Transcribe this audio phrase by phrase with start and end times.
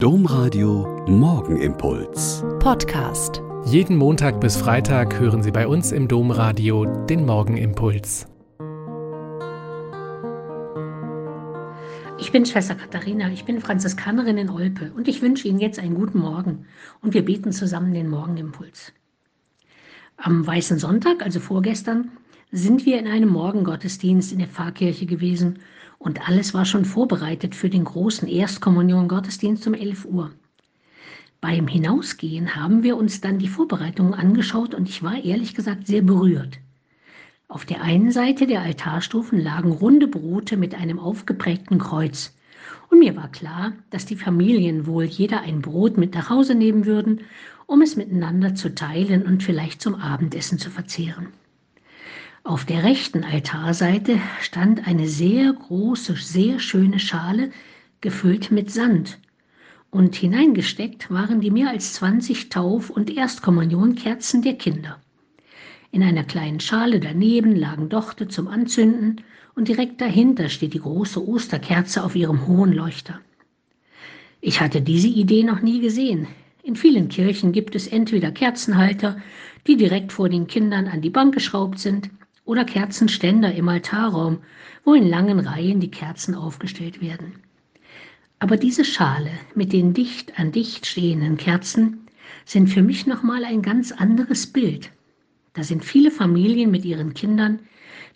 [0.00, 2.44] Domradio Morgenimpuls.
[2.60, 3.42] Podcast.
[3.64, 8.28] Jeden Montag bis Freitag hören Sie bei uns im Domradio den Morgenimpuls.
[12.20, 15.96] Ich bin Schwester Katharina, ich bin Franziskanerin in Olpe und ich wünsche Ihnen jetzt einen
[15.96, 16.66] guten Morgen
[17.02, 18.92] und wir beten zusammen den Morgenimpuls.
[20.16, 22.12] Am Weißen Sonntag, also vorgestern,
[22.52, 25.58] sind wir in einem Morgengottesdienst in der Pfarrkirche gewesen
[25.98, 30.30] und alles war schon vorbereitet für den großen Erstkommunion-Gottesdienst um 11 Uhr.
[31.40, 36.02] Beim Hinausgehen haben wir uns dann die Vorbereitungen angeschaut und ich war ehrlich gesagt sehr
[36.02, 36.58] berührt.
[37.46, 42.36] Auf der einen Seite der Altarstufen lagen runde Brote mit einem aufgeprägten Kreuz.
[42.90, 46.86] Und mir war klar, dass die Familien wohl jeder ein Brot mit nach Hause nehmen
[46.86, 47.22] würden,
[47.66, 51.28] um es miteinander zu teilen und vielleicht zum Abendessen zu verzehren.
[52.48, 57.50] Auf der rechten Altarseite stand eine sehr große, sehr schöne Schale,
[58.00, 59.18] gefüllt mit Sand.
[59.90, 64.98] Und hineingesteckt waren die mehr als 20 Tauf- und Erstkommunionkerzen der Kinder.
[65.92, 69.20] In einer kleinen Schale daneben lagen Dochte zum Anzünden
[69.54, 73.20] und direkt dahinter steht die große Osterkerze auf ihrem hohen Leuchter.
[74.40, 76.26] Ich hatte diese Idee noch nie gesehen.
[76.62, 79.18] In vielen Kirchen gibt es entweder Kerzenhalter,
[79.66, 82.08] die direkt vor den Kindern an die Bank geschraubt sind,
[82.48, 84.38] oder Kerzenständer im Altarraum,
[84.82, 87.34] wo in langen Reihen die Kerzen aufgestellt werden.
[88.38, 92.06] Aber diese Schale mit den dicht an dicht stehenden Kerzen
[92.46, 94.90] sind für mich nochmal ein ganz anderes Bild.
[95.52, 97.58] Da sind viele Familien mit ihren Kindern,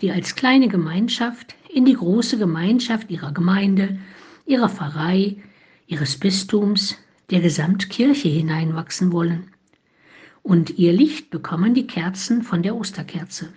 [0.00, 3.98] die als kleine Gemeinschaft in die große Gemeinschaft ihrer Gemeinde,
[4.46, 5.38] ihrer Pfarrei,
[5.88, 6.96] ihres Bistums,
[7.30, 9.48] der Gesamtkirche hineinwachsen wollen.
[10.44, 13.48] Und ihr Licht bekommen die Kerzen von der Osterkerze.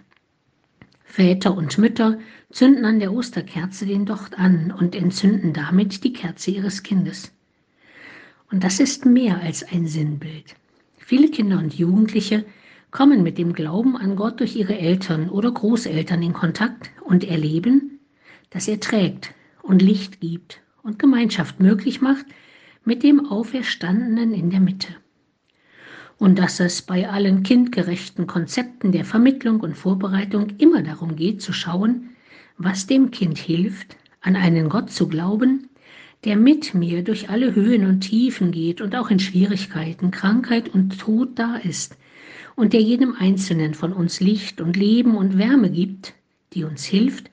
[1.13, 2.17] Väter und Mütter
[2.51, 7.31] zünden an der Osterkerze den Docht an und entzünden damit die Kerze ihres Kindes.
[8.49, 10.55] Und das ist mehr als ein Sinnbild.
[10.97, 12.45] Viele Kinder und Jugendliche
[12.89, 17.99] kommen mit dem Glauben an Gott durch ihre Eltern oder Großeltern in Kontakt und erleben,
[18.49, 22.25] dass er trägt und Licht gibt und Gemeinschaft möglich macht
[22.85, 24.95] mit dem Auferstandenen in der Mitte
[26.23, 31.51] und dass es bei allen kindgerechten Konzepten der Vermittlung und Vorbereitung immer darum geht zu
[31.51, 32.11] schauen,
[32.57, 35.67] was dem Kind hilft, an einen Gott zu glauben,
[36.23, 40.97] der mit mir durch alle Höhen und Tiefen geht und auch in Schwierigkeiten, Krankheit und
[40.97, 41.97] Tod da ist
[42.55, 46.13] und der jedem Einzelnen von uns Licht und Leben und Wärme gibt,
[46.53, 47.31] die uns hilft,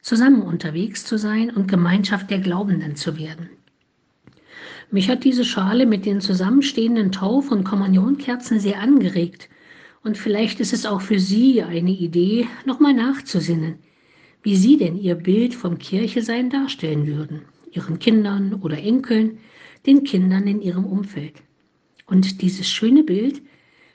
[0.00, 3.50] zusammen unterwegs zu sein und Gemeinschaft der Glaubenden zu werden.
[4.90, 9.48] Mich hat diese Schale mit den zusammenstehenden Tauf- und Kommunionkerzen sehr angeregt.
[10.02, 13.74] Und vielleicht ist es auch für Sie eine Idee, nochmal nachzusinnen,
[14.42, 17.42] wie Sie denn Ihr Bild vom Kirchesein darstellen würden.
[17.72, 19.38] Ihren Kindern oder Enkeln,
[19.86, 21.34] den Kindern in Ihrem Umfeld.
[22.06, 23.42] Und dieses schöne Bild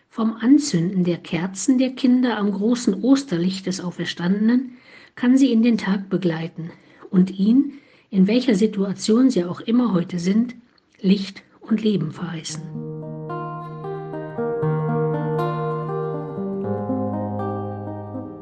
[0.09, 4.78] vom Anzünden der Kerzen der Kinder am großen Osterlicht des Auferstandenen
[5.16, 6.72] kann Sie in den Tag begleiten
[7.09, 7.74] und ihn,
[8.12, 10.56] in welcher Situation Sie auch immer heute sind,
[11.05, 12.63] Licht und Leben verheißen.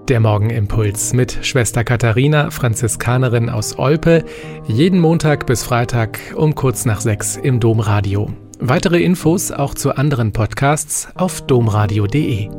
[0.08, 4.24] Der Morgenimpuls mit Schwester Katharina, Franziskanerin aus Olpe,
[4.66, 8.34] jeden Montag bis Freitag um kurz nach sechs im Domradio.
[8.60, 12.50] Weitere Infos auch zu anderen Podcasts auf domradio.de.